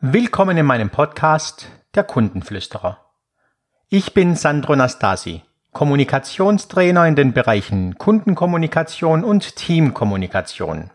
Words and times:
Willkommen 0.00 0.56
in 0.56 0.64
meinem 0.64 0.90
Podcast 0.90 1.66
Der 1.96 2.04
Kundenflüsterer. 2.04 3.04
Ich 3.88 4.14
bin 4.14 4.36
Sandro 4.36 4.76
Nastasi, 4.76 5.42
Kommunikationstrainer 5.72 7.08
in 7.08 7.16
den 7.16 7.32
Bereichen 7.32 7.98
Kundenkommunikation 7.98 9.24
und 9.24 9.56
Teamkommunikation. 9.56 10.90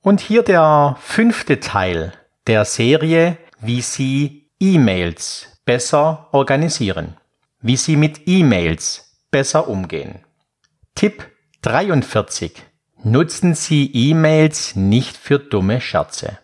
Und 0.00 0.20
hier 0.20 0.42
der 0.42 0.96
fünfte 0.98 1.60
Teil 1.60 2.14
der 2.46 2.64
Serie, 2.64 3.36
wie 3.60 3.82
Sie 3.82 4.50
E-Mails 4.58 5.60
besser 5.66 6.28
organisieren, 6.32 7.18
wie 7.60 7.76
Sie 7.76 7.96
mit 7.96 8.22
E-Mails 8.24 9.14
besser 9.30 9.68
umgehen. 9.68 10.24
Tipp 10.94 11.30
43. 11.60 12.62
Nutzen 13.04 13.54
Sie 13.54 13.90
E-Mails 13.92 14.74
nicht 14.74 15.18
für 15.18 15.38
dumme 15.38 15.82
Scherze. 15.82 16.38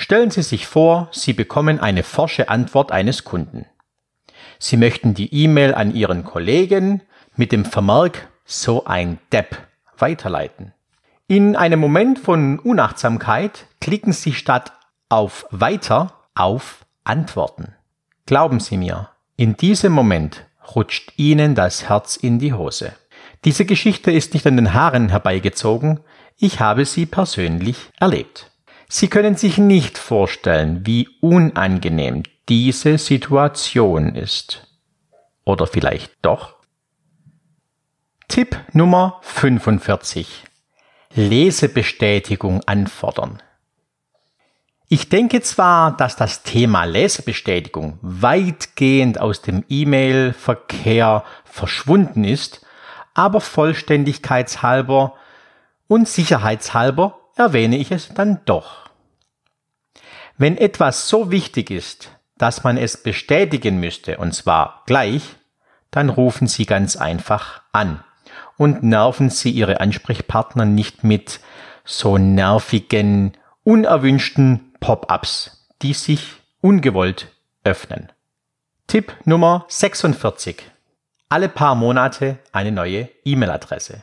Stellen 0.00 0.30
Sie 0.30 0.40
sich 0.40 0.66
vor, 0.66 1.10
Sie 1.12 1.34
bekommen 1.34 1.78
eine 1.78 2.02
forsche 2.02 2.48
Antwort 2.48 2.90
eines 2.90 3.22
Kunden. 3.24 3.66
Sie 4.58 4.78
möchten 4.78 5.12
die 5.12 5.44
E-Mail 5.44 5.74
an 5.74 5.94
Ihren 5.94 6.24
Kollegen 6.24 7.02
mit 7.36 7.52
dem 7.52 7.66
Vermerk 7.66 8.30
so 8.46 8.86
ein 8.86 9.18
Depp 9.30 9.58
weiterleiten. 9.98 10.72
In 11.28 11.54
einem 11.54 11.80
Moment 11.80 12.18
von 12.18 12.58
Unachtsamkeit 12.58 13.66
klicken 13.82 14.14
Sie 14.14 14.32
statt 14.32 14.72
auf 15.10 15.46
Weiter 15.50 16.14
auf 16.34 16.86
Antworten. 17.04 17.74
Glauben 18.24 18.58
Sie 18.58 18.78
mir, 18.78 19.10
in 19.36 19.58
diesem 19.58 19.92
Moment 19.92 20.46
rutscht 20.74 21.12
Ihnen 21.18 21.54
das 21.54 21.90
Herz 21.90 22.16
in 22.16 22.38
die 22.38 22.54
Hose. 22.54 22.94
Diese 23.44 23.66
Geschichte 23.66 24.10
ist 24.10 24.32
nicht 24.32 24.46
an 24.46 24.56
den 24.56 24.72
Haaren 24.72 25.10
herbeigezogen, 25.10 26.00
ich 26.38 26.58
habe 26.58 26.86
sie 26.86 27.04
persönlich 27.04 27.90
erlebt. 28.00 28.49
Sie 28.92 29.06
können 29.06 29.36
sich 29.36 29.56
nicht 29.56 29.98
vorstellen, 29.98 30.84
wie 30.84 31.08
unangenehm 31.20 32.24
diese 32.48 32.98
Situation 32.98 34.16
ist. 34.16 34.66
Oder 35.44 35.68
vielleicht 35.68 36.10
doch? 36.22 36.56
Tipp 38.26 38.58
Nummer 38.72 39.20
45. 39.22 40.42
Lesebestätigung 41.14 42.62
anfordern. 42.66 43.40
Ich 44.88 45.08
denke 45.08 45.40
zwar, 45.40 45.96
dass 45.96 46.16
das 46.16 46.42
Thema 46.42 46.82
Lesebestätigung 46.82 48.00
weitgehend 48.02 49.20
aus 49.20 49.40
dem 49.40 49.64
E-Mail-Verkehr 49.68 51.22
verschwunden 51.44 52.24
ist, 52.24 52.66
aber 53.14 53.40
vollständigkeitshalber 53.40 55.14
und 55.86 56.08
sicherheitshalber 56.08 57.19
erwähne 57.40 57.76
ich 57.76 57.90
es 57.90 58.08
dann 58.14 58.40
doch. 58.44 58.90
Wenn 60.38 60.56
etwas 60.56 61.08
so 61.08 61.30
wichtig 61.30 61.70
ist, 61.70 62.10
dass 62.38 62.64
man 62.64 62.78
es 62.78 63.02
bestätigen 63.02 63.80
müsste, 63.80 64.16
und 64.18 64.32
zwar 64.32 64.82
gleich, 64.86 65.22
dann 65.90 66.08
rufen 66.08 66.46
Sie 66.46 66.64
ganz 66.64 66.96
einfach 66.96 67.62
an 67.72 68.02
und 68.56 68.82
nerven 68.82 69.28
Sie 69.28 69.50
Ihre 69.50 69.80
Ansprechpartner 69.80 70.64
nicht 70.64 71.04
mit 71.04 71.40
so 71.84 72.16
nervigen, 72.16 73.32
unerwünschten 73.64 74.72
Pop-ups, 74.80 75.68
die 75.82 75.92
sich 75.92 76.36
ungewollt 76.60 77.28
öffnen. 77.64 78.10
Tipp 78.86 79.14
Nummer 79.24 79.66
46. 79.68 80.62
Alle 81.28 81.48
paar 81.48 81.74
Monate 81.74 82.38
eine 82.52 82.72
neue 82.72 83.08
E-Mail-Adresse. 83.24 84.02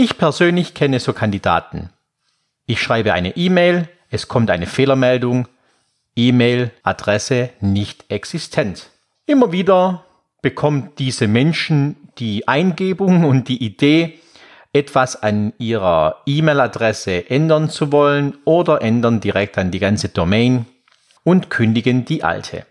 Ich 0.00 0.16
persönlich 0.16 0.74
kenne 0.74 1.00
so 1.00 1.12
Kandidaten. 1.12 1.90
Ich 2.66 2.80
schreibe 2.80 3.14
eine 3.14 3.36
E-Mail, 3.36 3.88
es 4.10 4.28
kommt 4.28 4.48
eine 4.48 4.66
Fehlermeldung, 4.66 5.48
E-Mail-Adresse 6.14 7.50
nicht 7.60 8.04
existent. 8.08 8.90
Immer 9.26 9.50
wieder 9.50 10.04
bekommt 10.40 11.00
diese 11.00 11.26
Menschen 11.26 11.96
die 12.18 12.46
Eingebung 12.46 13.24
und 13.24 13.48
die 13.48 13.60
Idee, 13.60 14.20
etwas 14.72 15.20
an 15.20 15.52
ihrer 15.58 16.22
E-Mail-Adresse 16.26 17.28
ändern 17.28 17.68
zu 17.68 17.90
wollen 17.90 18.38
oder 18.44 18.82
ändern 18.82 19.18
direkt 19.18 19.58
an 19.58 19.72
die 19.72 19.80
ganze 19.80 20.10
Domain 20.10 20.66
und 21.24 21.50
kündigen 21.50 22.04
die 22.04 22.22
alte. 22.22 22.66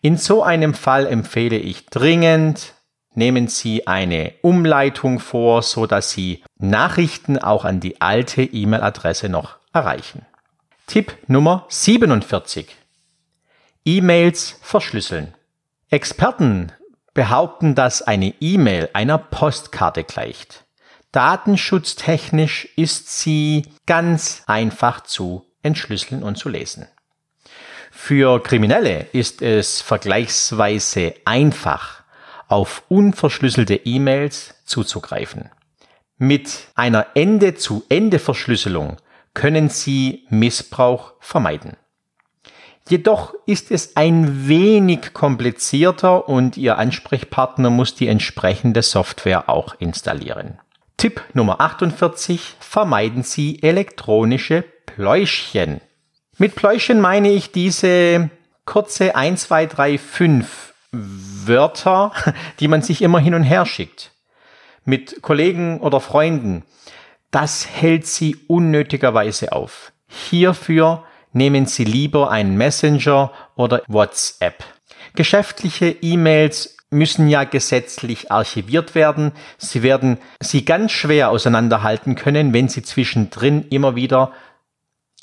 In 0.00 0.16
so 0.16 0.42
einem 0.42 0.72
Fall 0.72 1.06
empfehle 1.06 1.58
ich 1.58 1.84
dringend, 1.84 2.72
nehmen 3.14 3.48
Sie 3.48 3.86
eine 3.86 4.34
Umleitung 4.42 5.18
vor, 5.18 5.62
so 5.62 5.86
dass 5.86 6.10
Sie 6.10 6.42
Nachrichten 6.58 7.38
auch 7.38 7.64
an 7.64 7.80
die 7.80 8.00
alte 8.00 8.42
E-Mail-Adresse 8.42 9.28
noch 9.28 9.56
erreichen. 9.72 10.26
Tipp 10.86 11.16
Nummer 11.26 11.66
47. 11.68 12.76
E-Mails 13.84 14.58
verschlüsseln. 14.62 15.34
Experten 15.90 16.72
behaupten, 17.14 17.74
dass 17.74 18.02
eine 18.02 18.34
E-Mail 18.40 18.88
einer 18.92 19.18
Postkarte 19.18 20.04
gleicht. 20.04 20.64
Datenschutztechnisch 21.12 22.68
ist 22.76 23.20
sie 23.20 23.66
ganz 23.86 24.42
einfach 24.46 25.02
zu 25.02 25.46
entschlüsseln 25.62 26.22
und 26.22 26.36
zu 26.36 26.48
lesen. 26.48 26.88
Für 27.90 28.42
Kriminelle 28.42 29.06
ist 29.12 29.42
es 29.42 29.82
vergleichsweise 29.82 31.14
einfach, 31.26 32.01
auf 32.48 32.82
unverschlüsselte 32.88 33.74
E-Mails 33.74 34.54
zuzugreifen. 34.64 35.50
Mit 36.18 36.68
einer 36.74 37.06
Ende-zu-Ende-Verschlüsselung 37.14 38.96
können 39.34 39.68
Sie 39.68 40.26
Missbrauch 40.30 41.14
vermeiden. 41.20 41.76
Jedoch 42.88 43.34
ist 43.46 43.70
es 43.70 43.96
ein 43.96 44.48
wenig 44.48 45.14
komplizierter 45.14 46.28
und 46.28 46.56
Ihr 46.56 46.78
Ansprechpartner 46.78 47.70
muss 47.70 47.94
die 47.94 48.08
entsprechende 48.08 48.82
Software 48.82 49.48
auch 49.48 49.74
installieren. 49.78 50.58
Tipp 50.96 51.22
Nummer 51.32 51.60
48. 51.60 52.56
Vermeiden 52.60 53.22
Sie 53.22 53.62
elektronische 53.62 54.62
Pläuschchen. 54.86 55.80
Mit 56.38 56.54
Pläuschchen 56.54 57.00
meine 57.00 57.30
ich 57.30 57.52
diese 57.52 58.30
kurze 58.64 59.16
1, 59.16 59.42
2, 59.42 59.66
3, 59.66 59.98
5 59.98 60.71
Wörter, 60.92 62.12
die 62.60 62.68
man 62.68 62.82
sich 62.82 63.02
immer 63.02 63.18
hin 63.18 63.34
und 63.34 63.42
her 63.42 63.66
schickt. 63.66 64.12
Mit 64.84 65.22
Kollegen 65.22 65.80
oder 65.80 66.00
Freunden. 66.00 66.64
Das 67.30 67.66
hält 67.66 68.06
sie 68.06 68.36
unnötigerweise 68.46 69.52
auf. 69.52 69.92
Hierfür 70.06 71.04
nehmen 71.32 71.66
Sie 71.66 71.84
lieber 71.84 72.30
einen 72.30 72.56
Messenger 72.58 73.32
oder 73.54 73.82
WhatsApp. 73.86 74.64
Geschäftliche 75.14 75.88
E-Mails 75.88 76.76
müssen 76.90 77.28
ja 77.28 77.44
gesetzlich 77.44 78.30
archiviert 78.30 78.94
werden. 78.94 79.32
Sie 79.56 79.82
werden 79.82 80.18
sie 80.40 80.66
ganz 80.66 80.92
schwer 80.92 81.30
auseinanderhalten 81.30 82.16
können, 82.16 82.52
wenn 82.52 82.68
Sie 82.68 82.82
zwischendrin 82.82 83.66
immer 83.68 83.96
wieder 83.96 84.32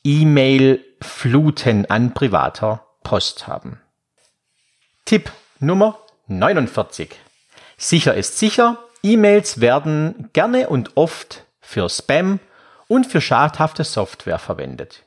E-Mail-Fluten 0.03 1.85
an 1.85 2.13
privater 2.15 2.87
Post 3.03 3.47
haben. 3.47 3.79
Tipp 5.05 5.31
Nummer 5.61 5.99
49. 6.27 7.09
Sicher 7.77 8.13
ist 8.13 8.39
sicher, 8.39 8.77
E-Mails 9.03 9.59
werden 9.59 10.29
gerne 10.31 10.69
und 10.69 10.95
oft 10.95 11.43
für 11.59 11.89
Spam 11.89 12.39
und 12.87 13.05
für 13.05 13.19
schadhafte 13.19 13.83
Software 13.83 14.39
verwendet. 14.39 15.03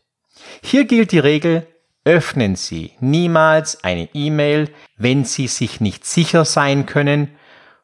Hier 0.63 0.85
gilt 0.85 1.13
die 1.13 1.19
Regel, 1.19 1.67
öffnen 2.05 2.57
Sie 2.57 2.93
niemals 3.01 3.83
eine 3.83 4.11
E-Mail, 4.13 4.69
wenn 4.99 5.25
Sie 5.25 5.49
sich 5.49 5.81
nicht 5.81 6.05
sicher 6.05 6.45
sein 6.45 6.85
können, 6.85 7.35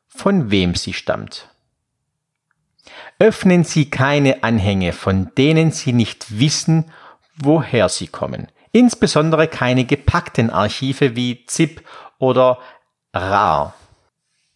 von 0.06 0.50
wem 0.50 0.75
sie 0.75 0.93
stammt. 0.93 1.49
Öffnen 3.19 3.65
Sie 3.65 3.89
keine 3.89 4.43
Anhänge, 4.43 4.93
von 4.93 5.31
denen 5.39 5.71
Sie 5.71 5.95
nicht 5.95 6.39
wissen, 6.39 6.93
woher 7.35 7.89
sie 7.89 8.09
kommen. 8.09 8.49
Insbesondere 8.73 9.49
keine 9.49 9.85
gepackten 9.85 10.50
Archive 10.50 11.17
wie 11.17 11.44
ZIP 11.47 11.82
oder 12.19 12.59
RAR. 13.12 13.75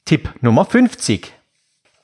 Tipp 0.05 0.31
Nummer 0.41 0.65
50. 0.65 1.33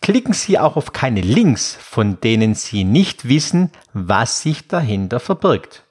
Klicken 0.00 0.32
Sie 0.32 0.58
auch 0.58 0.76
auf 0.76 0.92
keine 0.92 1.20
Links, 1.20 1.74
von 1.74 2.20
denen 2.20 2.54
Sie 2.54 2.84
nicht 2.84 3.28
wissen, 3.28 3.72
was 3.92 4.42
sich 4.42 4.68
dahinter 4.68 5.18
verbirgt. 5.20 5.82